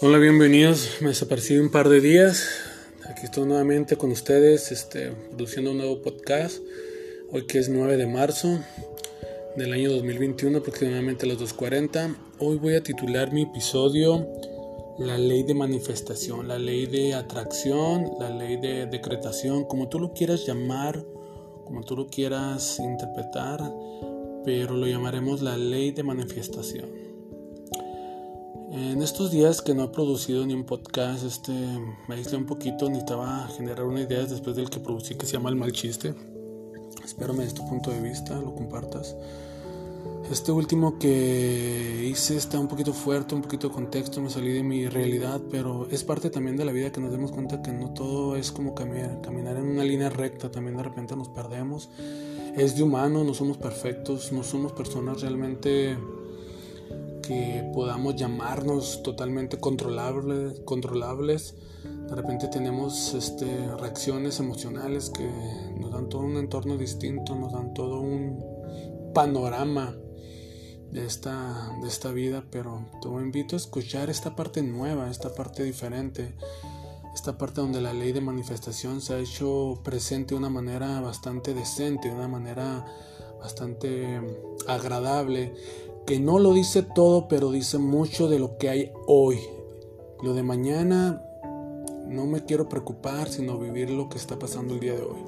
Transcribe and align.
Hola, 0.00 0.18
bienvenidos. 0.18 0.98
Me 1.00 1.08
desaparecí 1.08 1.58
un 1.58 1.72
par 1.72 1.88
de 1.88 2.00
días. 2.00 2.48
Aquí 3.10 3.22
estoy 3.24 3.46
nuevamente 3.46 3.96
con 3.96 4.12
ustedes, 4.12 4.70
este, 4.70 5.10
produciendo 5.10 5.72
un 5.72 5.78
nuevo 5.78 6.02
podcast. 6.02 6.62
Hoy 7.32 7.46
que 7.48 7.58
es 7.58 7.68
9 7.68 7.96
de 7.96 8.06
marzo 8.06 8.60
del 9.56 9.72
año 9.72 9.90
2021, 9.90 10.58
aproximadamente 10.58 11.26
a 11.26 11.30
las 11.30 11.38
2.40. 11.38 12.14
Hoy 12.38 12.58
voy 12.58 12.76
a 12.76 12.82
titular 12.84 13.32
mi 13.32 13.42
episodio 13.42 14.24
La 15.00 15.18
ley 15.18 15.42
de 15.42 15.54
manifestación, 15.54 16.46
la 16.46 16.60
ley 16.60 16.86
de 16.86 17.14
atracción, 17.14 18.08
la 18.20 18.30
ley 18.30 18.56
de 18.56 18.86
decretación, 18.86 19.64
como 19.64 19.88
tú 19.88 19.98
lo 19.98 20.12
quieras 20.12 20.46
llamar, 20.46 21.04
como 21.64 21.82
tú 21.82 21.96
lo 21.96 22.06
quieras 22.06 22.78
interpretar, 22.78 23.60
pero 24.44 24.76
lo 24.76 24.86
llamaremos 24.86 25.42
la 25.42 25.56
ley 25.56 25.90
de 25.90 26.04
manifestación. 26.04 27.07
En 28.70 29.02
estos 29.02 29.30
días 29.30 29.62
que 29.62 29.74
no 29.74 29.84
he 29.84 29.88
producido 29.88 30.44
ni 30.44 30.52
un 30.52 30.64
podcast, 30.64 31.24
este, 31.24 31.52
me 32.06 32.16
aislé 32.16 32.36
un 32.36 32.44
poquito, 32.44 32.86
necesitaba 32.90 33.48
generar 33.56 33.86
una 33.86 34.02
idea 34.02 34.26
después 34.26 34.56
del 34.56 34.68
que 34.68 34.78
producí 34.78 35.14
que 35.14 35.24
se 35.24 35.32
llama 35.32 35.48
El 35.48 35.56
Mal 35.56 35.72
Chiste. 35.72 36.14
Espero 37.02 37.32
me 37.32 37.44
des 37.44 37.54
tu 37.54 37.66
punto 37.66 37.90
de 37.90 38.00
vista, 38.02 38.38
lo 38.38 38.54
compartas. 38.54 39.16
Este 40.30 40.52
último 40.52 40.98
que 40.98 42.06
hice 42.10 42.36
está 42.36 42.60
un 42.60 42.68
poquito 42.68 42.92
fuerte, 42.92 43.34
un 43.34 43.40
poquito 43.40 43.68
de 43.68 43.74
contexto, 43.74 44.20
me 44.20 44.28
salí 44.28 44.52
de 44.52 44.62
mi 44.62 44.86
realidad, 44.86 45.40
pero 45.50 45.88
es 45.90 46.04
parte 46.04 46.28
también 46.28 46.58
de 46.58 46.66
la 46.66 46.72
vida 46.72 46.92
que 46.92 47.00
nos 47.00 47.10
demos 47.10 47.32
cuenta 47.32 47.62
que 47.62 47.72
no 47.72 47.94
todo 47.94 48.36
es 48.36 48.52
como 48.52 48.74
caminar, 48.74 49.22
caminar 49.22 49.56
en 49.56 49.64
una 49.64 49.84
línea 49.84 50.10
recta, 50.10 50.50
también 50.50 50.76
de 50.76 50.82
repente 50.82 51.16
nos 51.16 51.30
perdemos. 51.30 51.88
Es 52.54 52.76
de 52.76 52.82
humano, 52.82 53.24
no 53.24 53.32
somos 53.32 53.56
perfectos, 53.56 54.30
no 54.30 54.42
somos 54.42 54.72
personas 54.72 55.22
realmente 55.22 55.96
que 57.28 57.70
podamos 57.74 58.16
llamarnos 58.16 59.02
totalmente 59.02 59.60
controlables, 59.60 60.60
controlables. 60.60 61.54
De 62.08 62.14
repente 62.14 62.48
tenemos 62.48 63.12
este, 63.12 63.68
reacciones 63.76 64.40
emocionales 64.40 65.10
que 65.10 65.30
nos 65.78 65.92
dan 65.92 66.08
todo 66.08 66.22
un 66.22 66.38
entorno 66.38 66.78
distinto, 66.78 67.34
nos 67.36 67.52
dan 67.52 67.74
todo 67.74 68.00
un 68.00 68.42
panorama 69.12 69.94
de 70.90 71.04
esta, 71.04 71.70
de 71.82 71.88
esta 71.88 72.12
vida, 72.12 72.46
pero 72.50 72.86
te 73.02 73.08
invito 73.08 73.56
a 73.56 73.58
escuchar 73.58 74.08
esta 74.08 74.34
parte 74.34 74.62
nueva, 74.62 75.10
esta 75.10 75.34
parte 75.34 75.64
diferente, 75.64 76.34
esta 77.14 77.36
parte 77.36 77.60
donde 77.60 77.82
la 77.82 77.92
ley 77.92 78.12
de 78.12 78.22
manifestación 78.22 79.02
se 79.02 79.12
ha 79.12 79.18
hecho 79.18 79.82
presente 79.84 80.34
de 80.34 80.38
una 80.38 80.48
manera 80.48 81.02
bastante 81.02 81.52
decente, 81.52 82.08
de 82.08 82.14
una 82.14 82.28
manera 82.28 82.86
bastante 83.38 84.18
agradable 84.66 85.52
que 86.08 86.18
no 86.18 86.38
lo 86.38 86.54
dice 86.54 86.82
todo, 86.82 87.28
pero 87.28 87.50
dice 87.50 87.76
mucho 87.76 88.30
de 88.30 88.38
lo 88.38 88.56
que 88.56 88.70
hay 88.70 88.92
hoy. 89.06 89.40
Lo 90.22 90.32
de 90.32 90.42
mañana 90.42 91.22
no 92.06 92.24
me 92.24 92.46
quiero 92.46 92.66
preocupar, 92.66 93.28
sino 93.28 93.58
vivir 93.58 93.90
lo 93.90 94.08
que 94.08 94.16
está 94.16 94.38
pasando 94.38 94.72
el 94.72 94.80
día 94.80 94.94
de 94.94 95.02
hoy. 95.02 95.18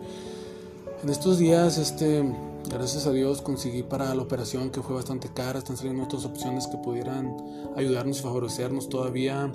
En 1.03 1.11
estos 1.11 1.37
días, 1.37 1.77
este, 1.77 2.25
gracias 2.71 3.07
a 3.07 3.13
Dios, 3.13 3.43
conseguí 3.43 3.83
para 3.83 4.15
la 4.15 4.23
operación 4.23 4.71
que 4.71 4.81
fue 4.81 4.95
bastante 4.95 5.29
cara. 5.29 5.59
Están 5.59 5.77
saliendo 5.77 6.05
otras 6.05 6.25
opciones 6.25 6.67
que 6.67 6.79
pudieran 6.79 7.37
ayudarnos 7.77 8.21
y 8.21 8.23
favorecernos 8.23 8.89
todavía 8.89 9.53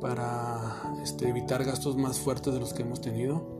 para 0.00 0.94
este, 1.02 1.28
evitar 1.28 1.64
gastos 1.64 1.96
más 1.96 2.20
fuertes 2.20 2.54
de 2.54 2.60
los 2.60 2.74
que 2.74 2.82
hemos 2.82 3.00
tenido 3.00 3.59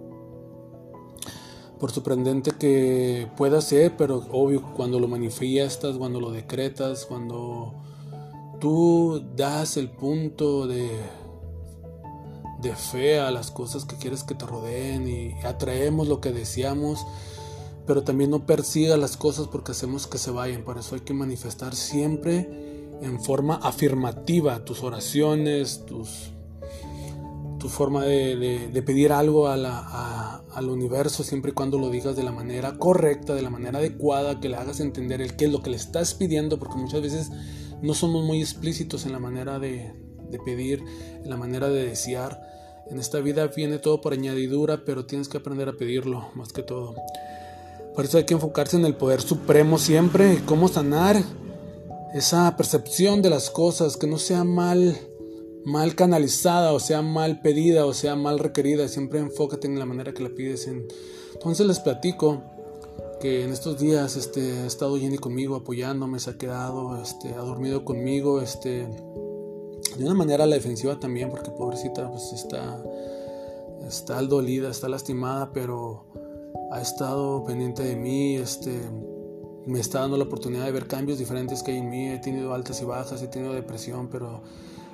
por 1.81 1.91
sorprendente 1.91 2.53
que 2.53 3.27
pueda 3.37 3.61
ser, 3.63 3.97
pero 3.97 4.27
obvio 4.31 4.63
cuando 4.75 5.01
lo 5.01 5.09
manifiestas, 5.09 5.97
cuando 5.97 6.21
lo 6.21 6.31
decretas, 6.31 7.07
cuando 7.07 7.75
tú 8.61 9.25
das 9.35 9.79
el 9.79 9.91
punto 9.91 10.67
de, 10.67 10.91
de 12.61 12.77
fe 12.77 13.19
a 13.19 13.31
las 13.31 13.51
cosas 13.51 13.87
que 13.87 13.97
quieres 13.97 14.23
que 14.23 14.35
te 14.35 14.45
rodeen 14.45 15.09
y 15.09 15.33
atraemos 15.45 16.07
lo 16.07 16.21
que 16.21 16.33
deseamos, 16.33 17.07
pero 17.87 18.05
también 18.05 18.31
no 18.31 18.45
persiga 18.45 18.99
las 18.99 19.17
cosas 19.17 19.49
porque 19.49 19.73
hacemos 19.73 20.07
que 20.07 20.19
se 20.19 20.31
vayan. 20.31 20.63
Por 20.63 20.77
eso 20.77 20.95
hay 20.95 21.01
que 21.01 21.15
manifestar 21.15 21.75
siempre 21.75 22.49
en 23.01 23.21
forma 23.23 23.57
afirmativa 23.57 24.65
tus 24.67 24.83
oraciones, 24.83 25.87
tus 25.87 26.31
tu 27.61 27.69
forma 27.69 28.05
de, 28.05 28.83
pedir 28.85 29.13
algo 29.13 29.47
al 29.47 30.69
universo 30.69 31.23
siempre 31.23 31.53
y 31.53 31.55
cuando 31.55 31.79
lo 31.79 31.91
digas 31.91 32.17
de 32.17 32.25
la 32.25 32.33
manera 32.33 32.77
correcta, 32.79 33.35
de 33.35 33.43
la 33.43 33.51
manera 33.51 33.79
adecuada, 33.79 34.41
que 34.41 34.49
le 34.49 34.57
hagas 34.57 34.81
entender 34.81 35.21
el 35.21 35.37
qué 35.37 35.45
es 35.45 35.53
lo 35.53 35.63
que 35.63 35.71
le 35.71 35.77
estás 35.77 36.15
pidiendo, 36.15 36.59
porque 36.59 36.77
muchas 36.77 37.03
veces 37.03 37.31
no 37.83 37.95
somos 37.95 38.25
muy 38.25 38.41
explícitos 38.41 39.07
en 39.07 39.13
la 39.13 39.21
manera 39.21 39.59
de, 39.61 39.93
pedir, 40.45 40.83
en 41.23 41.31
la 41.31 41.37
manera 41.37 41.69
de 41.69 41.85
desear. 41.85 42.41
En 42.91 42.99
esta 42.99 43.21
vida 43.21 43.47
viene 43.47 43.79
todo 43.79 44.01
por 44.01 44.15
añadidura, 44.15 44.85
pero 44.85 45.07
tienes 45.07 45.29
que 45.29 45.37
aprender 45.37 45.69
a 45.69 45.75
pedirlo 45.75 46.31
más 46.35 46.53
que 46.53 46.63
todo. 46.63 46.97
Por 47.95 48.07
eso 48.07 48.17
hay 48.17 48.25
que 48.25 48.35
enfocarse 48.35 48.77
en 48.79 48.87
el 48.87 48.97
poder 48.97 49.21
supremo 49.21 49.79
siempre, 49.79 50.41
cómo 50.47 50.67
sanar 50.67 51.23
esa 52.15 52.57
percepción 52.57 53.21
de 53.21 53.31
las 53.31 53.51
cosas, 53.51 53.99
que 53.99 54.07
no 54.07 54.19
sea 54.19 54.45
mal 54.45 54.99
mal 55.65 55.95
canalizada, 55.95 56.73
o 56.73 56.81
sea 56.81 57.03
mal 57.03 57.41
pedida, 57.41 57.87
o 57.87 57.93
sea 57.93 58.17
mal 58.17 58.39
requerida, 58.39 58.89
siempre 58.89 59.19
enfócate 59.19 59.67
en 59.67 59.79
la 59.79 59.87
manera 59.87 60.13
que 60.13 60.23
la 60.23 60.31
pides. 60.31 60.69
Entonces 61.35 61.67
les 61.67 61.81
platico 61.81 62.43
que 63.21 63.45
en 63.45 63.53
estos 63.53 63.79
días 63.79 64.17
este, 64.17 64.61
ha 64.61 64.67
estado 64.67 64.97
Jenny 64.99 65.19
conmigo, 65.19 65.57
apoyándome, 65.57 66.19
se 66.19 66.31
ha 66.31 66.39
quedado, 66.39 67.01
este, 67.01 67.35
ha 67.35 67.43
dormido 67.43 67.85
conmigo, 67.85 68.41
este, 68.41 68.89
de 69.97 70.05
una 70.05 70.15
manera 70.15 70.45
a 70.45 70.47
la 70.47 70.57
defensiva 70.57 70.99
también, 70.99 71.31
porque 71.31 71.51
pobrecita 71.51 72.11
pues 72.11 72.33
está, 72.33 72.83
está 73.87 74.23
dolida, 74.23 74.71
está 74.71 74.89
lastimada, 74.89 75.53
pero 75.53 76.05
ha 76.73 76.81
estado 76.81 77.45
pendiente 77.45 77.83
de 77.83 77.97
mí, 77.97 78.37
este, 78.37 78.73
me 79.67 79.81
está 79.81 80.01
dando 80.01 80.17
la 80.17 80.25
oportunidad 80.25 80.65
de 80.65 80.73
ver 80.73 80.87
cambios 80.87 81.19
diferentes 81.19 81.63
que 81.63 81.73
hay 81.73 81.79
en 81.79 81.91
mí, 81.91 82.09
he 82.09 82.19
tenido 82.19 82.55
altas 82.55 82.81
y 82.81 82.87
bajas, 82.87 83.23
he 83.23 83.29
tenido 83.29 83.53
depresión, 83.53 84.09
pero 84.09 84.43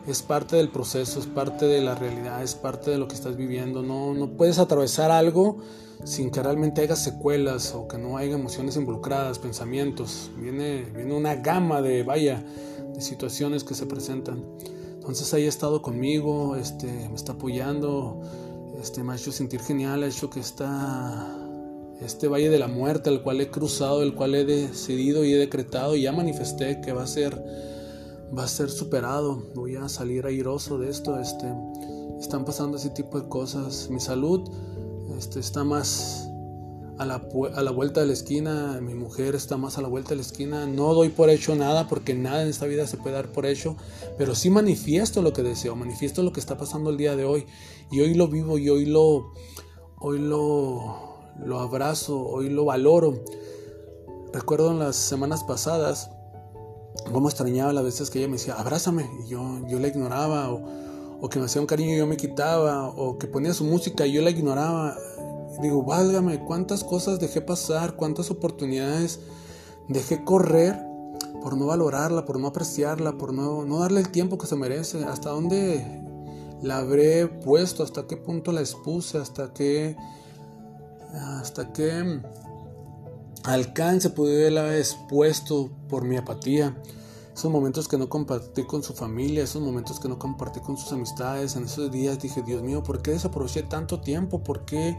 es 0.07 0.23
parte 0.23 0.57
del 0.57 0.69
proceso, 0.69 1.19
es 1.19 1.27
parte 1.27 1.67
de 1.67 1.81
la 1.81 1.95
realidad, 1.95 2.43
es 2.43 2.55
parte 2.55 2.91
de 2.91 2.99
lo 2.99 3.09
que 3.09 3.15
estás 3.15 3.37
viviendo. 3.37 3.83
No, 3.83 4.15
no 4.15 4.31
puedes 4.37 4.59
atravesar 4.59 5.11
algo 5.11 5.59
sin 6.05 6.31
que 6.31 6.43
realmente 6.43 6.83
haya 6.83 6.97
secuelas 6.97 7.75
o 7.75 7.89
que 7.89 7.99
no 7.99 8.17
haya 8.17 8.35
emociones 8.35 8.77
involucradas, 8.77 9.39
pensamientos. 9.39 10.31
Viene, 10.39 10.85
viene 10.95 11.15
una 11.15 11.37
gama 11.37 11.83
de, 11.83 12.03
vaya, 12.03 12.45
de 12.95 13.01
situaciones 13.01 13.65
que 13.65 13.75
se 13.75 13.87
presentan. 13.87 14.45
Entonces 14.95 15.33
ahí 15.35 15.47
ha 15.47 15.49
estado 15.49 15.83
conmigo, 15.83 16.57
este, 16.57 16.87
me 16.87 17.15
está 17.15 17.33
apoyando, 17.33 18.21
este, 18.81 19.03
me 19.03 19.13
ha 19.13 19.17
hecho 19.17 19.33
sentir 19.33 19.61
genial, 19.61 20.03
ha 20.03 20.07
hecho 20.07 20.31
que 20.31 20.41
está 20.41 21.37
este 22.01 22.29
valle 22.29 22.51
de 22.51 22.59
la 22.59 22.69
muerte, 22.69 23.11
el 23.11 23.23
cual 23.23 23.41
he 23.41 23.51
cruzado, 23.51 24.03
el 24.03 24.15
cual 24.15 24.35
he 24.35 24.45
decidido 24.45 25.25
y 25.25 25.33
he 25.33 25.37
decretado 25.37 25.97
y 25.97 26.03
ya 26.03 26.13
manifesté 26.13 26.81
que 26.81 26.93
va 26.93 27.05
a 27.05 27.07
ser 27.07 27.43
va 28.37 28.45
a 28.45 28.49
ser 28.49 28.71
superado, 28.71 29.51
voy 29.55 29.77
a 29.77 29.89
salir 29.89 30.27
airoso 30.27 30.79
de 30.79 30.91
esto, 30.91 31.19
este, 31.19 31.47
están 32.21 32.45
pasando 32.45 32.77
ese 32.77 32.91
tipo 32.91 33.21
de 33.21 33.29
cosas, 33.29 33.89
mi 33.91 34.01
salud 34.01 34.49
este, 35.17 35.41
está 35.41 35.65
más 35.65 36.29
a 36.99 37.05
la, 37.05 37.29
a 37.55 37.63
la 37.63 37.71
vuelta 37.71 38.01
de 38.01 38.07
la 38.07 38.13
esquina, 38.13 38.81
mi 38.81 38.95
mujer 38.95 39.35
está 39.35 39.57
más 39.57 39.77
a 39.77 39.83
la 39.83 39.89
vuelta 39.89 40.11
de 40.11 40.17
la 40.17 40.23
esquina, 40.23 40.67
no 40.67 40.95
doy 40.95 41.11
por 41.11 41.29
hecho 41.29 41.55
nada 41.55 41.89
porque 41.89 42.15
nada 42.15 42.43
en 42.43 42.49
esta 42.49 42.67
vida 42.67 42.87
se 42.87 42.97
puede 42.97 43.15
dar 43.15 43.33
por 43.33 43.45
hecho, 43.47 43.77
pero 44.17 44.35
sí 44.35 44.51
manifiesto 44.51 45.23
lo 45.23 45.33
que 45.33 45.43
deseo, 45.43 45.77
manifiesto 45.77 46.23
lo 46.23 46.33
que 46.33 46.41
está 46.41 46.57
pasando 46.57 46.91
el 46.91 46.97
día 46.97 47.15
de 47.15 47.25
hoy. 47.25 47.47
Y 47.91 48.01
hoy 48.01 48.15
lo 48.15 48.29
vivo 48.29 48.59
y 48.59 48.71
hoy 48.71 48.87
lo, 48.87 49.33
hoy 49.99 50.19
lo, 50.19 51.19
lo 51.45 51.61
abrazo, 51.61 52.19
hoy 52.19 52.49
lo 52.49 52.65
valoro. 52.65 53.23
Recuerdo 54.33 54.71
en 54.71 54.79
las 54.79 54.97
semanas 54.97 55.45
pasadas, 55.45 56.11
cómo 57.13 57.29
extrañaba 57.29 57.73
las 57.73 57.85
veces 57.85 58.11
que 58.11 58.19
ella 58.19 58.29
me 58.29 58.35
decía, 58.35 58.55
abrázame, 58.55 59.09
y 59.25 59.29
yo, 59.29 59.61
yo 59.69 59.79
la 59.79 59.89
ignoraba, 59.89 60.51
o, 60.51 61.29
que 61.29 61.39
me 61.39 61.47
hacía 61.47 61.61
un 61.61 61.67
cariño 61.67 61.95
y 61.95 61.99
yo 61.99 62.07
me 62.07 62.17
quitaba, 62.17 62.89
o 62.89 63.19
que 63.19 63.27
ponía 63.27 63.53
su 63.53 63.65
música 63.65 64.07
y 64.07 64.13
yo 64.13 64.23
la 64.23 64.31
ignoraba. 64.31 64.97
Digo, 65.61 65.83
válgame, 65.83 66.45
cuántas 66.45 66.85
cosas 66.85 67.19
dejé 67.19 67.41
pasar, 67.41 67.97
cuántas 67.97 68.31
oportunidades 68.31 69.21
dejé 69.89 70.23
correr 70.25 70.79
por 71.43 71.57
no 71.57 71.67
valorarla, 71.67 72.25
por 72.25 72.39
no 72.39 72.49
apreciarla, 72.49 73.17
por 73.17 73.33
no, 73.33 73.65
no 73.65 73.79
darle 73.81 74.01
el 74.01 74.11
tiempo 74.11 74.39
que 74.39 74.47
se 74.47 74.57
merece, 74.57 75.05
hasta 75.05 75.31
dónde 75.31 76.03
la 76.63 76.79
habré 76.79 77.27
puesto, 77.27 77.83
hasta 77.83 78.07
qué 78.07 78.17
punto 78.17 78.53
la 78.53 78.61
expuse, 78.61 79.19
hasta 79.19 79.53
qué, 79.53 79.97
hasta 81.13 81.73
qué 81.73 82.21
alcance 83.47 84.11
pudiera 84.11 84.63
haber 84.63 84.79
expuesto 84.79 85.71
por 85.89 86.05
mi 86.05 86.17
apatía. 86.17 86.77
Esos 87.35 87.51
momentos 87.51 87.87
que 87.87 87.99
no 87.99 88.09
compartí 88.09 88.65
con 88.65 88.83
su 88.83 88.95
familia, 88.95 89.45
esos 89.45 89.63
momentos 89.63 90.01
que 90.01 90.09
no 90.09 90.19
compartí 90.19 90.61
con 90.61 90.77
sus 90.77 90.93
amistades, 90.93 91.55
en 91.55 91.65
esos 91.65 91.93
días 91.93 92.19
dije, 92.19 92.43
Dios 92.43 92.63
mío, 92.63 92.83
¿por 92.83 93.03
qué 93.03 93.13
desaproveché 93.13 93.63
tanto 93.63 94.01
tiempo? 94.01 94.43
¿Por 94.43 94.65
qué 94.65 94.97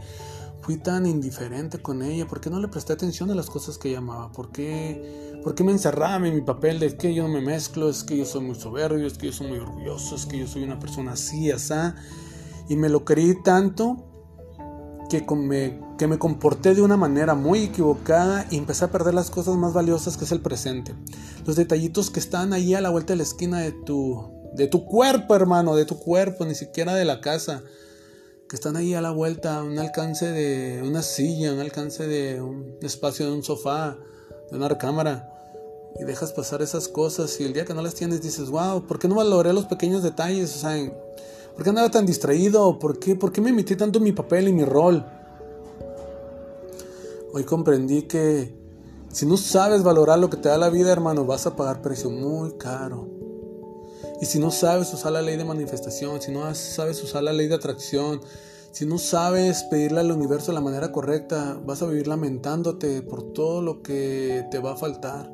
fui 0.60 0.76
tan 0.76 1.04
indiferente 1.04 1.82
con 1.82 2.02
ella? 2.02 2.28
¿Por 2.28 2.40
qué 2.40 2.48
no 2.48 2.60
le 2.60 2.68
presté 2.68 2.92
atención 2.92 3.30
a 3.30 3.34
las 3.34 3.50
cosas 3.50 3.76
que 3.76 3.88
ella 3.88 3.98
amaba? 3.98 4.30
¿Por 4.30 4.52
qué, 4.52 5.40
¿Por 5.42 5.54
qué 5.56 5.64
me 5.64 5.72
encerraba 5.72 6.24
en 6.26 6.34
mi 6.34 6.42
papel 6.42 6.78
de 6.78 6.96
que 6.96 7.12
yo 7.12 7.24
no 7.24 7.34
me 7.34 7.40
mezclo? 7.40 7.90
Es 7.90 8.04
que 8.04 8.16
yo 8.16 8.24
soy 8.24 8.42
muy 8.42 8.54
soberbio, 8.54 9.06
es 9.06 9.18
que 9.18 9.26
yo 9.26 9.32
soy 9.32 9.48
muy 9.48 9.58
orgulloso, 9.58 10.14
es 10.14 10.24
que 10.24 10.38
yo 10.38 10.46
soy 10.46 10.62
una 10.62 10.78
persona 10.78 11.12
así, 11.12 11.50
así. 11.50 11.74
Y 12.68 12.76
me 12.76 12.88
lo 12.88 13.04
creí 13.04 13.42
tanto 13.42 14.07
que 15.08 15.24
me, 15.34 15.80
que 15.98 16.06
me 16.06 16.18
comporté 16.18 16.74
de 16.74 16.82
una 16.82 16.96
manera 16.96 17.34
muy 17.34 17.64
equivocada 17.64 18.46
y 18.50 18.56
empecé 18.56 18.84
a 18.84 18.90
perder 18.90 19.14
las 19.14 19.30
cosas 19.30 19.56
más 19.56 19.72
valiosas 19.72 20.16
que 20.16 20.24
es 20.24 20.32
el 20.32 20.40
presente. 20.40 20.94
Los 21.46 21.56
detallitos 21.56 22.10
que 22.10 22.20
están 22.20 22.52
ahí 22.52 22.74
a 22.74 22.80
la 22.80 22.90
vuelta 22.90 23.12
de 23.14 23.18
la 23.18 23.22
esquina 23.22 23.60
de 23.60 23.72
tu, 23.72 24.30
de 24.54 24.66
tu 24.66 24.84
cuerpo, 24.84 25.34
hermano, 25.34 25.74
de 25.74 25.84
tu 25.84 25.98
cuerpo, 25.98 26.44
ni 26.44 26.54
siquiera 26.54 26.94
de 26.94 27.04
la 27.04 27.20
casa 27.20 27.62
que 28.48 28.56
están 28.56 28.76
ahí 28.76 28.94
a 28.94 29.02
la 29.02 29.10
vuelta, 29.10 29.62
un 29.62 29.78
alcance 29.78 30.26
de 30.26 30.82
una 30.82 31.02
silla, 31.02 31.52
un 31.52 31.60
alcance 31.60 32.06
de 32.06 32.40
un 32.40 32.78
espacio 32.80 33.26
de 33.26 33.32
un 33.32 33.42
sofá, 33.42 33.98
de 34.50 34.56
una 34.56 34.68
recámara. 34.68 35.34
Y 36.00 36.04
dejas 36.04 36.32
pasar 36.32 36.62
esas 36.62 36.88
cosas 36.88 37.38
y 37.40 37.44
el 37.44 37.52
día 37.52 37.64
que 37.64 37.74
no 37.74 37.82
las 37.82 37.94
tienes 37.94 38.22
dices, 38.22 38.50
wow, 38.50 38.86
¿por 38.86 38.98
qué 38.98 39.08
no 39.08 39.16
valoré 39.16 39.52
los 39.52 39.66
pequeños 39.66 40.02
detalles? 40.02 40.54
O 40.56 40.58
sea, 40.60 40.76
¿por 41.58 41.64
qué 41.64 41.70
andaba 41.70 41.90
tan 41.90 42.06
distraído? 42.06 42.78
¿Por 42.78 43.00
qué, 43.00 43.16
¿Por 43.16 43.32
qué 43.32 43.40
me 43.40 43.52
metí 43.52 43.74
tanto 43.74 43.98
en 43.98 44.04
mi 44.04 44.12
papel 44.12 44.46
y 44.46 44.52
mi 44.52 44.64
rol? 44.64 45.04
Hoy 47.32 47.42
comprendí 47.42 48.02
que 48.02 48.54
si 49.10 49.26
no 49.26 49.36
sabes 49.36 49.82
valorar 49.82 50.20
lo 50.20 50.30
que 50.30 50.36
te 50.36 50.50
da 50.50 50.56
la 50.56 50.70
vida, 50.70 50.92
hermano, 50.92 51.24
vas 51.24 51.48
a 51.48 51.56
pagar 51.56 51.82
precio 51.82 52.10
muy 52.10 52.52
caro. 52.52 53.08
Y 54.20 54.26
si 54.26 54.38
no 54.38 54.52
sabes 54.52 54.94
usar 54.94 55.10
la 55.10 55.20
ley 55.20 55.36
de 55.36 55.44
manifestación, 55.44 56.22
si 56.22 56.30
no 56.30 56.54
sabes 56.54 57.02
usar 57.02 57.24
la 57.24 57.32
ley 57.32 57.48
de 57.48 57.56
atracción, 57.56 58.20
si 58.70 58.86
no 58.86 58.98
sabes 58.98 59.64
pedirle 59.64 59.98
al 59.98 60.12
universo 60.12 60.52
de 60.52 60.54
la 60.54 60.60
manera 60.60 60.92
correcta, 60.92 61.60
vas 61.66 61.82
a 61.82 61.86
vivir 61.86 62.06
lamentándote 62.06 63.02
por 63.02 63.32
todo 63.32 63.62
lo 63.62 63.82
que 63.82 64.46
te 64.52 64.60
va 64.60 64.74
a 64.74 64.76
faltar. 64.76 65.28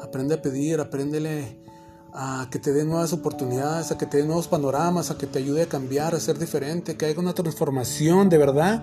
Aprende 0.00 0.36
a 0.36 0.42
pedir, 0.42 0.78
apréndele 0.78 1.58
a 2.18 2.48
que 2.50 2.58
te 2.58 2.72
dé 2.72 2.84
nuevas 2.84 3.12
oportunidades, 3.12 3.92
a 3.92 3.98
que 3.98 4.06
te 4.06 4.16
dé 4.16 4.24
nuevos 4.24 4.48
panoramas, 4.48 5.10
a 5.10 5.18
que 5.18 5.26
te 5.26 5.38
ayude 5.38 5.62
a 5.62 5.66
cambiar, 5.66 6.14
a 6.14 6.20
ser 6.20 6.38
diferente, 6.38 6.96
que 6.96 7.04
haya 7.04 7.20
una 7.20 7.34
transformación 7.34 8.30
de 8.30 8.38
verdad, 8.38 8.82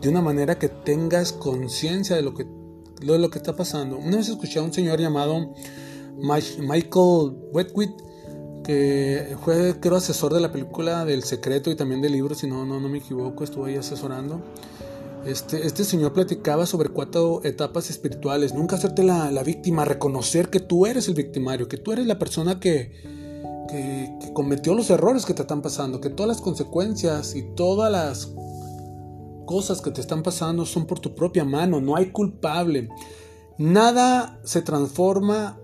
de 0.00 0.08
una 0.08 0.22
manera 0.22 0.56
que 0.56 0.68
tengas 0.68 1.32
conciencia 1.32 2.14
de 2.14 2.22
lo 2.22 2.32
que, 2.32 2.44
de 2.44 3.18
lo 3.18 3.28
que 3.28 3.38
está 3.38 3.56
pasando. 3.56 3.98
Una 3.98 4.18
vez 4.18 4.28
escuché 4.28 4.60
a 4.60 4.62
un 4.62 4.72
señor 4.72 5.00
llamado 5.00 5.52
Michael 6.16 7.36
Wetwit 7.52 7.90
que 8.62 9.36
fue 9.42 9.80
creo 9.80 9.96
asesor 9.96 10.32
de 10.32 10.40
la 10.40 10.52
película 10.52 11.04
del 11.04 11.24
secreto 11.24 11.70
y 11.70 11.74
también 11.74 12.00
del 12.00 12.12
libro, 12.12 12.36
si 12.36 12.46
no, 12.46 12.64
no, 12.64 12.78
no 12.78 12.88
me 12.88 12.98
equivoco, 12.98 13.42
estuvo 13.42 13.64
ahí 13.64 13.74
asesorando. 13.74 14.40
Este, 15.24 15.66
este 15.66 15.84
señor 15.84 16.12
platicaba 16.12 16.66
sobre 16.66 16.88
cuatro 16.88 17.42
etapas 17.44 17.90
espirituales. 17.90 18.54
Nunca 18.54 18.76
hacerte 18.76 19.04
la, 19.04 19.30
la, 19.30 19.42
víctima, 19.42 19.84
reconocer 19.84 20.48
que 20.48 20.60
tú 20.60 20.86
eres 20.86 21.08
el 21.08 21.14
victimario, 21.14 21.68
que 21.68 21.76
tú 21.76 21.92
eres 21.92 22.06
la 22.06 22.18
persona 22.18 22.58
que, 22.58 22.92
que, 23.68 24.16
que 24.20 24.32
cometió 24.32 24.74
los 24.74 24.88
errores 24.90 25.26
que 25.26 25.34
te 25.34 25.42
están 25.42 25.60
pasando, 25.60 26.00
que 26.00 26.10
todas 26.10 26.28
las 26.28 26.40
consecuencias 26.40 27.36
y 27.36 27.42
todas 27.54 27.92
las 27.92 28.32
cosas 29.46 29.82
que 29.82 29.90
te 29.90 30.00
están 30.00 30.22
pasando 30.22 30.64
son 30.64 30.86
por 30.86 31.00
tu 31.00 31.14
propia 31.14 31.44
mano, 31.44 31.80
no 31.80 31.96
hay 31.96 32.10
culpable. 32.12 32.88
Nada 33.58 34.40
se 34.42 34.62
transforma 34.62 35.59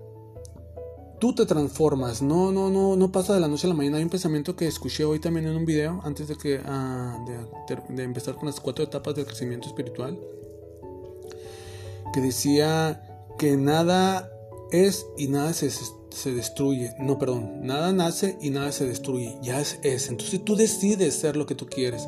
tú 1.19 1.33
te 1.33 1.45
transformas, 1.45 2.21
no, 2.21 2.51
no, 2.51 2.69
no, 2.69 2.95
no 2.95 3.11
pasa 3.11 3.33
de 3.33 3.39
la 3.39 3.47
noche 3.47 3.67
a 3.67 3.69
la 3.69 3.75
mañana. 3.75 3.97
Hay 3.97 4.03
un 4.03 4.09
pensamiento 4.09 4.55
que 4.55 4.67
escuché 4.67 5.03
hoy 5.03 5.19
también 5.19 5.47
en 5.47 5.55
un 5.55 5.65
video, 5.65 6.01
antes 6.03 6.27
de, 6.27 6.35
que, 6.35 6.61
ah, 6.65 7.17
de, 7.89 8.03
empezar 8.03 8.35
con 8.35 8.45
las 8.45 8.59
cuatro 8.59 8.83
etapas 8.83 9.15
del 9.15 9.25
crecimiento 9.25 9.67
espiritual, 9.67 10.19
que 12.13 12.21
decía 12.21 13.25
que 13.37 13.57
nada 13.57 14.31
es 14.71 15.05
y 15.17 15.27
nada 15.27 15.53
se, 15.53 15.69
se 15.71 16.33
destruye. 16.33 16.93
No, 16.99 17.17
perdón, 17.17 17.65
nada 17.65 17.91
nace 17.93 18.37
y 18.41 18.49
nada 18.49 18.71
se 18.71 18.85
destruye, 18.85 19.37
ya 19.41 19.59
es, 19.59 19.79
es. 19.83 20.09
Entonces 20.09 20.43
tú 20.43 20.55
decides 20.55 21.15
ser 21.15 21.35
lo 21.35 21.45
que 21.45 21.55
tú 21.55 21.67
quieres. 21.67 22.07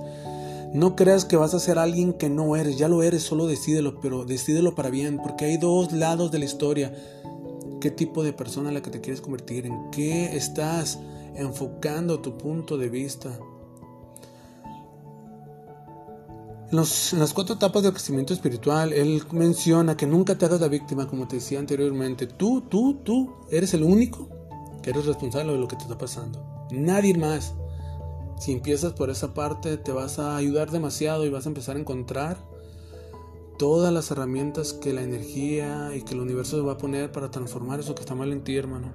No 0.71 0.95
creas 0.95 1.25
que 1.25 1.35
vas 1.35 1.56
a 1.56 1.59
ser 1.59 1.79
alguien 1.79 2.13
que 2.13 2.29
no 2.29 2.56
eres, 2.56 2.77
ya 2.77 2.88
lo 2.88 3.01
eres, 3.01 3.23
solo 3.23 3.47
decídelo, 3.47 4.00
pero 4.01 4.23
decídelo 4.23 4.75
para 4.75 4.91
bien, 4.91 5.17
porque 5.17 5.45
hay 5.45 5.57
dos 5.57 5.91
lados 5.94 6.31
de 6.31 6.38
la 6.38 6.45
historia 6.45 6.94
qué 7.80 7.92
tipo 7.92 8.24
de 8.24 8.34
persona 8.34 8.72
la 8.72 8.81
que 8.81 8.92
te 8.92 9.02
quieres 9.02 9.22
convertir, 9.22 9.66
en 9.66 9.92
qué 9.92 10.36
estás 10.36 11.00
enfocando 11.36 12.20
tu 12.20 12.38
punto 12.38 12.78
de 12.78 12.90
vista. 12.90 13.40
En, 16.72 16.78
las 16.78 17.34
cuatro 17.34 17.56
etapas 17.56 17.81
del 17.81 17.94
crecimiento 17.94 18.34
espiritual, 18.34 18.94
él 18.94 19.24
menciona 19.31 19.98
que 19.98 20.06
nunca 20.06 20.38
te 20.38 20.46
hagas 20.46 20.62
la 20.62 20.68
víctima, 20.68 21.08
como 21.08 21.28
te 21.28 21.38
decía 21.38 21.60
anteriormente. 21.60 22.28
Tú, 22.28 22.62
tú, 22.62 23.00
tú 23.04 23.34
eres 23.50 23.74
el 23.74 23.84
único 23.84 24.30
que 24.84 24.92
eres 24.92 25.06
responsable 25.06 25.54
de 25.54 25.60
lo 25.60 25.68
que 25.68 25.76
te 25.76 25.84
está 25.84 25.98
pasando. 25.98 26.68
Nadie 26.72 27.18
más. 27.18 27.56
Si 28.40 28.52
empiezas 28.52 28.94
por 28.94 29.10
esa 29.10 29.34
parte, 29.34 29.78
te 29.78 29.92
vas 29.92 30.20
a 30.20 30.38
ayudar 30.38 30.72
demasiado 30.72 31.26
y 31.26 31.30
vas 31.30 31.46
a 31.46 31.50
empezar 31.50 31.76
a 31.76 31.80
encontrar 31.80 32.38
todas 33.59 33.94
las 33.94 34.09
herramientas 34.09 34.71
que 34.71 34.94
la 34.94 35.03
energía 35.03 35.91
y 35.94 36.01
que 36.01 36.13
el 36.13 36.21
universo 36.21 36.65
va 36.65 36.73
a 36.73 36.77
poner 36.77 37.11
para 37.11 37.29
transformar 37.29 37.81
eso 37.81 37.94
que 37.94 38.01
está 38.01 38.15
mal 38.15 38.31
en 38.31 38.41
ti, 38.41 38.56
hermano. 38.56 38.94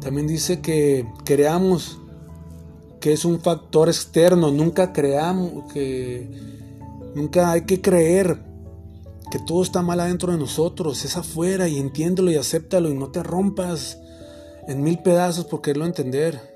También 0.00 0.26
dice 0.26 0.60
que 0.60 1.06
creamos 1.24 1.98
que 3.00 3.12
es 3.12 3.24
un 3.24 3.40
factor 3.40 3.88
externo, 3.88 4.50
nunca 4.50 4.92
creamos 4.92 5.72
que 5.72 6.28
nunca 7.14 7.52
hay 7.52 7.62
que 7.62 7.80
creer 7.80 8.42
que 9.30 9.38
todo 9.38 9.62
está 9.62 9.82
mal 9.82 10.00
adentro 10.00 10.32
de 10.32 10.38
nosotros, 10.38 11.04
es 11.04 11.16
afuera 11.16 11.68
y 11.68 11.78
entiéndelo 11.78 12.32
y 12.32 12.36
acéptalo 12.36 12.90
y 12.90 12.94
no 12.94 13.10
te 13.10 13.22
rompas 13.22 13.98
en 14.66 14.82
mil 14.82 14.98
pedazos 14.98 15.44
por 15.44 15.62
quererlo 15.62 15.86
entender. 15.86 16.49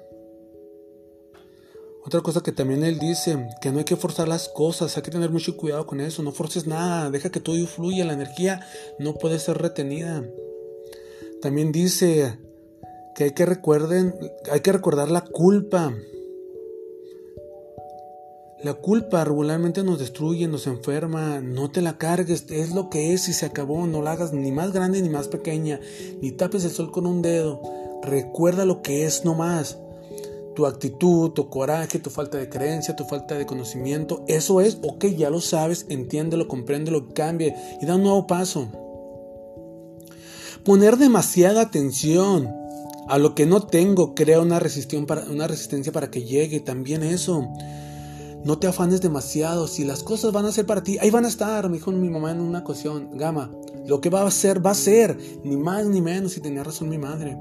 Otra 2.06 2.21
cosa 2.21 2.43
que 2.43 2.53
también 2.53 2.85
él 2.85 2.99
dice, 2.99 3.49
que 3.62 3.73
no 3.73 3.79
hay 3.79 3.85
que 3.85 3.97
forzar 3.97 4.29
las 4.29 4.51
cosas, 4.51 4.95
hay 4.95 5.03
que 5.03 5.11
tener 5.11 5.31
mucho 5.31 5.56
cuidado 5.56 5.87
con 5.87 6.01
eso, 6.01 6.23
no 6.23 6.33
forces 6.33 6.67
nada, 6.67 7.11
deja 7.11 7.31
que 7.31 7.41
todo 7.41 7.56
fluya, 7.67 8.05
la 8.05 8.12
energía 8.12 8.61
no 8.99 9.15
puede 9.15 9.39
ser 9.39 9.56
retenida. 9.56 10.23
También 11.41 11.73
dice 11.73 12.39
que 13.15 13.25
hay 13.25 13.31
que 13.31 13.47
recuerden, 13.47 14.15
hay 14.53 14.61
que 14.61 14.73
recordar 14.73 15.11
la 15.11 15.23
culpa. 15.23 15.95
La 18.62 18.75
culpa 18.75 19.25
regularmente 19.25 19.83
nos 19.83 19.99
destruye, 19.99 20.47
nos 20.47 20.67
enferma, 20.67 21.41
no 21.41 21.71
te 21.71 21.81
la 21.81 21.97
cargues, 21.97 22.50
es 22.50 22.75
lo 22.75 22.91
que 22.91 23.15
es 23.15 23.29
y 23.29 23.33
se 23.33 23.47
acabó, 23.47 23.87
no 23.87 24.03
la 24.03 24.12
hagas 24.12 24.35
ni 24.35 24.53
más 24.53 24.73
grande 24.73 25.00
ni 25.00 25.09
más 25.09 25.29
pequeña, 25.29 25.81
ni 26.21 26.33
tapes 26.33 26.64
el 26.64 26.71
sol 26.71 26.90
con 26.90 27.07
un 27.07 27.23
dedo, 27.23 27.62
recuerda 28.02 28.67
lo 28.67 28.83
que 28.83 29.07
es 29.07 29.25
nomás 29.25 29.78
tu 30.54 30.66
actitud, 30.66 31.30
tu 31.30 31.49
coraje, 31.49 31.99
tu 31.99 32.11
falta 32.11 32.38
de 32.38 32.49
creencia, 32.49 32.96
tu 32.96 33.04
falta 33.04 33.37
de 33.37 33.46
conocimiento. 33.46 34.25
Eso 34.28 34.61
es, 34.61 34.78
ok, 34.82 35.06
ya 35.06 35.30
lo 35.30 35.40
sabes, 35.40 35.87
entiéndelo, 35.88 36.49
compréndelo, 36.49 37.12
cambie 37.12 37.54
y 37.80 37.87
da 37.87 37.96
un 37.96 38.02
nuevo 38.02 38.26
paso. 38.26 38.68
Poner 40.64 40.96
demasiada 40.96 41.61
atención 41.61 42.50
a 43.06 43.18
lo 43.18 43.34
que 43.34 43.46
no 43.46 43.66
tengo 43.66 44.14
crea 44.14 44.40
una, 44.40 44.61
para, 45.06 45.25
una 45.25 45.46
resistencia 45.46 45.92
para 45.92 46.11
que 46.11 46.23
llegue. 46.23 46.61
También 46.61 47.02
eso. 47.02 47.46
No 48.44 48.58
te 48.58 48.66
afanes 48.66 49.00
demasiado. 49.00 49.68
Si 49.68 49.84
las 49.84 50.02
cosas 50.02 50.32
van 50.32 50.46
a 50.46 50.52
ser 50.52 50.66
para 50.66 50.82
ti, 50.82 50.99
ahí 51.00 51.11
van 51.11 51.25
a 51.25 51.28
estar, 51.28 51.68
me 51.68 51.76
dijo 51.76 51.92
mi 51.92 52.08
mamá 52.08 52.30
en 52.30 52.40
una 52.40 52.61
ocasión. 52.61 53.11
Gama, 53.16 53.50
lo 53.87 54.00
que 54.00 54.11
va 54.11 54.26
a 54.26 54.30
ser, 54.30 54.64
va 54.64 54.70
a 54.70 54.75
ser. 54.75 55.18
Ni 55.44 55.56
más 55.56 55.87
ni 55.87 56.00
menos. 56.00 56.37
Y 56.37 56.40
tenía 56.40 56.64
razón 56.64 56.88
mi 56.88 56.99
madre. 56.99 57.37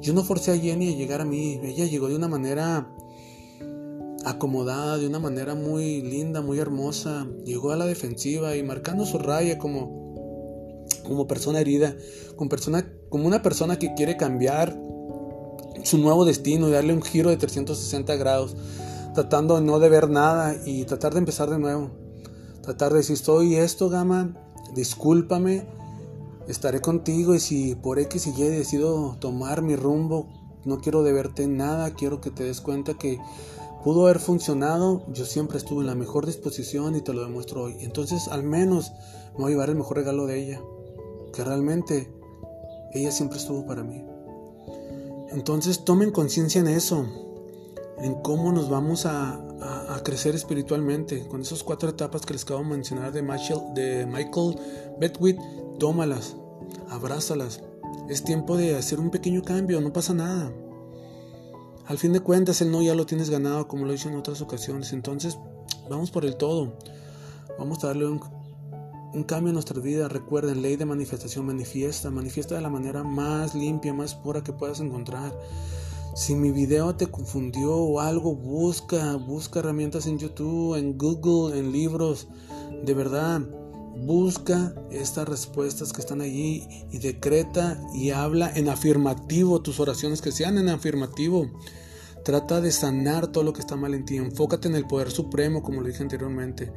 Yo 0.00 0.12
no 0.12 0.22
forcé 0.22 0.52
a 0.52 0.56
Jenny 0.56 0.94
a 0.94 0.96
llegar 0.96 1.20
a 1.20 1.24
mí, 1.24 1.60
ella 1.62 1.84
llegó 1.84 2.08
de 2.08 2.16
una 2.16 2.28
manera 2.28 2.88
acomodada, 4.24 4.98
de 4.98 5.06
una 5.06 5.18
manera 5.18 5.54
muy 5.54 6.02
linda, 6.02 6.40
muy 6.40 6.58
hermosa, 6.58 7.26
llegó 7.44 7.72
a 7.72 7.76
la 7.76 7.86
defensiva 7.86 8.56
y 8.56 8.62
marcando 8.62 9.06
su 9.06 9.18
raya 9.18 9.58
como, 9.58 10.86
como 11.04 11.26
persona 11.26 11.60
herida, 11.60 11.96
como, 12.36 12.48
persona, 12.48 12.86
como 13.08 13.26
una 13.26 13.42
persona 13.42 13.78
que 13.78 13.94
quiere 13.94 14.16
cambiar 14.16 14.78
su 15.82 15.98
nuevo 15.98 16.24
destino 16.24 16.68
y 16.68 16.72
darle 16.72 16.92
un 16.92 17.02
giro 17.02 17.30
de 17.30 17.36
360 17.36 18.16
grados, 18.16 18.56
tratando 19.14 19.56
de 19.56 19.62
no 19.62 19.78
deber 19.78 20.10
nada 20.10 20.56
y 20.64 20.84
tratar 20.84 21.12
de 21.12 21.20
empezar 21.20 21.50
de 21.50 21.58
nuevo. 21.58 21.90
Tratar 22.62 22.92
de 22.92 22.98
decir, 22.98 23.16
soy 23.16 23.56
esto, 23.56 23.88
gama, 23.88 24.36
discúlpame, 24.74 25.66
estaré 26.48 26.80
contigo 26.80 27.34
y 27.34 27.40
si 27.40 27.74
por 27.74 27.98
X 27.98 28.26
y 28.26 28.42
Y 28.42 28.48
decido 28.48 29.16
tomar 29.20 29.62
mi 29.62 29.76
rumbo, 29.76 30.26
no 30.64 30.78
quiero 30.78 31.02
deberte 31.02 31.46
nada, 31.46 31.94
quiero 31.94 32.20
que 32.20 32.30
te 32.30 32.44
des 32.44 32.60
cuenta 32.60 32.94
que 32.94 33.18
pudo 33.84 34.04
haber 34.04 34.18
funcionado, 34.18 35.04
yo 35.12 35.24
siempre 35.24 35.58
estuve 35.58 35.82
en 35.82 35.86
la 35.86 35.94
mejor 35.94 36.26
disposición 36.26 36.96
y 36.96 37.00
te 37.00 37.12
lo 37.12 37.22
demuestro 37.22 37.64
hoy. 37.64 37.76
Entonces 37.80 38.28
al 38.28 38.42
menos 38.42 38.92
me 39.34 39.44
voy 39.44 39.46
a 39.46 39.54
llevar 39.54 39.68
el 39.70 39.76
mejor 39.76 39.98
regalo 39.98 40.26
de 40.26 40.42
ella, 40.42 40.60
que 41.32 41.44
realmente 41.44 42.12
ella 42.92 43.12
siempre 43.12 43.38
estuvo 43.38 43.66
para 43.66 43.84
mí. 43.84 44.04
Entonces 45.30 45.84
tomen 45.84 46.10
conciencia 46.10 46.60
en 46.60 46.68
eso, 46.68 47.06
en 47.98 48.14
cómo 48.22 48.52
nos 48.52 48.70
vamos 48.70 49.04
a, 49.06 49.34
a, 49.34 49.77
crecer 50.08 50.34
espiritualmente. 50.34 51.26
Con 51.28 51.42
esas 51.42 51.62
cuatro 51.62 51.90
etapas 51.90 52.24
que 52.24 52.32
les 52.32 52.42
acabo 52.42 52.60
de 52.60 52.70
mencionar 52.70 53.12
de 53.12 53.20
Michael, 53.20 53.60
de 53.74 54.06
Michael 54.06 54.56
tómalas, 55.78 56.34
abrázalas. 56.88 57.60
Es 58.08 58.24
tiempo 58.24 58.56
de 58.56 58.74
hacer 58.74 59.00
un 59.00 59.10
pequeño 59.10 59.42
cambio, 59.42 59.82
no 59.82 59.92
pasa 59.92 60.14
nada. 60.14 60.50
Al 61.84 61.98
fin 61.98 62.14
de 62.14 62.20
cuentas, 62.20 62.62
el 62.62 62.70
no 62.70 62.80
ya 62.80 62.94
lo 62.94 63.04
tienes 63.04 63.28
ganado, 63.28 63.68
como 63.68 63.84
lo 63.84 63.90
he 63.90 63.96
dicho 63.96 64.08
en 64.08 64.16
otras 64.16 64.40
ocasiones. 64.40 64.94
Entonces, 64.94 65.36
vamos 65.90 66.10
por 66.10 66.24
el 66.24 66.36
todo. 66.36 66.78
Vamos 67.58 67.84
a 67.84 67.88
darle 67.88 68.06
un, 68.06 68.18
un 69.12 69.24
cambio 69.24 69.50
en 69.50 69.54
nuestra 69.54 69.78
vida. 69.78 70.08
Recuerden, 70.08 70.62
ley 70.62 70.76
de 70.76 70.86
manifestación, 70.86 71.44
manifiesta, 71.44 72.10
manifiesta 72.10 72.54
de 72.54 72.62
la 72.62 72.70
manera 72.70 73.02
más 73.02 73.54
limpia, 73.54 73.92
más 73.92 74.14
pura 74.14 74.42
que 74.42 74.54
puedas 74.54 74.80
encontrar. 74.80 75.38
Si 76.18 76.34
mi 76.34 76.50
video 76.50 76.96
te 76.96 77.06
confundió 77.06 77.76
o 77.76 78.00
algo, 78.00 78.34
busca, 78.34 79.14
busca 79.14 79.60
herramientas 79.60 80.08
en 80.08 80.18
YouTube, 80.18 80.74
en 80.74 80.98
Google, 80.98 81.56
en 81.56 81.70
libros. 81.70 82.26
De 82.84 82.92
verdad, 82.92 83.40
busca 84.04 84.74
estas 84.90 85.28
respuestas 85.28 85.92
que 85.92 86.00
están 86.00 86.20
allí 86.20 86.66
y 86.90 86.98
decreta 86.98 87.80
y 87.94 88.10
habla 88.10 88.50
en 88.52 88.68
afirmativo 88.68 89.62
tus 89.62 89.78
oraciones 89.78 90.20
que 90.20 90.32
sean 90.32 90.58
en 90.58 90.70
afirmativo. 90.70 91.52
Trata 92.24 92.60
de 92.60 92.72
sanar 92.72 93.28
todo 93.28 93.44
lo 93.44 93.52
que 93.52 93.60
está 93.60 93.76
mal 93.76 93.94
en 93.94 94.04
ti. 94.04 94.16
Enfócate 94.16 94.66
en 94.66 94.74
el 94.74 94.88
poder 94.88 95.12
supremo, 95.12 95.62
como 95.62 95.82
lo 95.82 95.86
dije 95.86 96.02
anteriormente. 96.02 96.72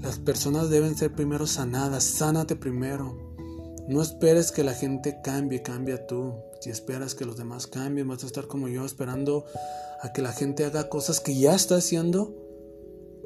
Las 0.00 0.18
personas 0.18 0.70
deben 0.70 0.96
ser 0.96 1.14
primero 1.14 1.46
sanadas. 1.46 2.04
Sánate 2.04 2.56
primero. 2.56 3.25
No 3.88 4.02
esperes 4.02 4.50
que 4.50 4.64
la 4.64 4.74
gente 4.74 5.20
cambie, 5.22 5.62
cambia 5.62 6.06
tú. 6.06 6.34
Si 6.60 6.70
esperas 6.70 7.14
que 7.14 7.24
los 7.24 7.36
demás 7.36 7.66
cambien, 7.66 8.08
vas 8.08 8.24
a 8.24 8.26
estar 8.26 8.46
como 8.46 8.68
yo 8.68 8.84
esperando 8.84 9.44
a 10.00 10.12
que 10.12 10.22
la 10.22 10.32
gente 10.32 10.64
haga 10.64 10.88
cosas 10.88 11.20
que 11.20 11.38
ya 11.38 11.54
está 11.54 11.76
haciendo 11.76 12.34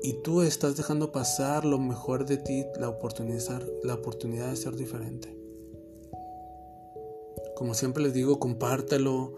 y 0.03 0.15
tú 0.23 0.43
estás 0.43 0.77
dejando 0.77 1.13
pasar 1.13 1.65
lo 1.65 1.79
mejor 1.79 2.27
de 2.27 2.37
ti, 2.37 2.65
la 2.79 2.89
oportunidad, 2.89 4.51
de 4.51 4.57
ser 4.57 4.77
diferente. 4.77 5.37
Como 7.57 7.75
siempre 7.75 8.03
les 8.03 8.15
digo, 8.15 8.39
compártelo, 8.39 9.35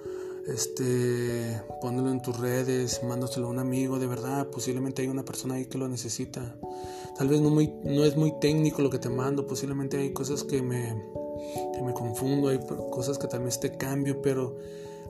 este, 0.46 1.60
pónelo 1.80 2.10
en 2.10 2.22
tus 2.22 2.38
redes, 2.38 3.02
mándaselo 3.02 3.48
a 3.48 3.50
un 3.50 3.58
amigo, 3.58 3.98
de 3.98 4.06
verdad, 4.06 4.48
posiblemente 4.48 5.02
hay 5.02 5.08
una 5.08 5.24
persona 5.24 5.54
ahí 5.54 5.66
que 5.66 5.78
lo 5.78 5.88
necesita. 5.88 6.56
Tal 7.16 7.28
vez 7.28 7.40
no, 7.40 7.50
muy, 7.50 7.72
no 7.84 8.04
es 8.04 8.16
muy 8.16 8.32
técnico 8.40 8.82
lo 8.82 8.90
que 8.90 8.98
te 8.98 9.08
mando, 9.08 9.46
posiblemente 9.46 9.98
hay 9.98 10.12
cosas 10.12 10.44
que 10.44 10.62
me, 10.62 10.96
que 11.74 11.82
me 11.82 11.92
confundo, 11.92 12.48
hay 12.48 12.60
cosas 12.90 13.18
que 13.18 13.26
tal 13.26 13.44
vez 13.44 13.60
te 13.60 13.76
cambio, 13.76 14.22
pero 14.22 14.56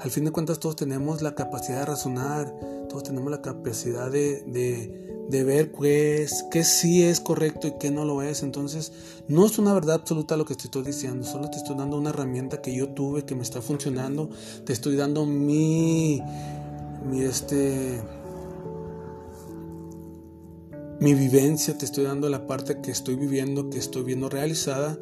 al 0.01 0.11
fin 0.11 0.25
de 0.25 0.33
cuentas 0.33 0.59
todos 0.59 0.77
tenemos 0.77 1.23
la 1.23 1.35
capacidad 1.35 1.81
de 1.81 1.87
razonar, 1.87 2.53
todos 2.89 3.05
tenemos 3.05 3.31
la 3.31 3.41
capacidad 3.41 4.11
de, 4.11 4.43
de, 4.47 5.27
de 5.29 5.45
ver 5.45 5.71
qué, 5.73 6.23
es, 6.23 6.45
qué 6.51 6.65
sí 6.65 7.05
es 7.05 7.21
correcto 7.21 7.69
y 7.69 7.79
qué 7.79 7.91
no 7.91 8.05
lo 8.05 8.21
es. 8.23 8.43
Entonces, 8.43 8.93
no 9.29 9.47
es 9.47 9.59
una 9.59 9.73
verdad 9.73 9.97
absoluta 9.97 10.37
lo 10.37 10.45
que 10.45 10.57
te 10.57 10.65
estoy 10.65 10.83
diciendo, 10.83 11.25
solo 11.25 11.51
te 11.51 11.59
estoy 11.59 11.77
dando 11.77 11.97
una 11.99 12.11
herramienta 12.11 12.61
que 12.61 12.75
yo 12.75 12.89
tuve, 12.89 13.25
que 13.25 13.37
me 13.37 13.43
está 13.43 13.63
funcionando, 13.63 14.29
te 14.65 14.73
estoy 14.73 14.97
dando 14.97 15.25
mi, 15.25 16.21
mi 17.09 17.23
este 17.23 18.01
mi 21.03 21.15
vivencia, 21.15 21.77
te 21.77 21.85
estoy 21.85 22.05
dando 22.05 22.29
la 22.29 22.47
parte 22.47 22.81
que 22.81 22.93
estoy 22.93 23.17
viviendo, 23.17 23.69
que 23.71 23.79
estoy 23.79 24.05
viendo 24.05 24.29
realizada, 24.29 24.97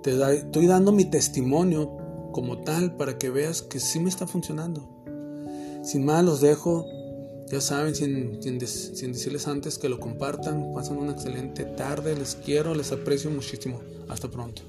te 0.00 0.12
estoy 0.12 0.66
dando 0.68 0.92
mi 0.92 1.04
testimonio 1.04 2.30
como 2.32 2.58
tal 2.58 2.96
para 2.96 3.18
que 3.18 3.30
veas 3.30 3.60
que 3.60 3.80
sí 3.80 3.98
me 3.98 4.08
está 4.08 4.28
funcionando. 4.28 4.88
Sin 5.82 6.04
más, 6.04 6.24
los 6.24 6.40
dejo. 6.40 6.86
Ya 7.50 7.60
saben, 7.60 7.96
sin, 7.96 8.40
sin, 8.40 8.60
sin 8.64 9.12
decirles 9.12 9.48
antes 9.48 9.76
que 9.76 9.88
lo 9.88 9.98
compartan, 9.98 10.72
pasen 10.72 10.98
una 10.98 11.12
excelente 11.12 11.64
tarde, 11.64 12.14
les 12.14 12.36
quiero, 12.36 12.76
les 12.76 12.92
aprecio 12.92 13.28
muchísimo. 13.28 13.80
Hasta 14.08 14.30
pronto. 14.30 14.62